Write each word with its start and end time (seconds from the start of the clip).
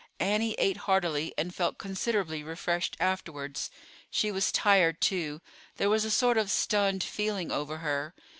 Annie 0.19 0.55
ate 0.57 0.77
heartily, 0.77 1.31
and 1.37 1.53
felt 1.53 1.77
considerably 1.77 2.41
refreshed 2.41 2.97
afterwards. 2.99 3.69
She 4.09 4.31
was 4.31 4.51
tired 4.51 4.99
too; 4.99 5.41
there 5.77 5.91
was 5.91 6.05
a 6.05 6.09
sort 6.09 6.39
of 6.39 6.49
stunned 6.49 7.03
feeling 7.03 7.51
over 7.51 7.77
her. 7.77 8.15